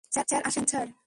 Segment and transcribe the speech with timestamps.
[0.09, 0.87] Sir, আসেন, sir.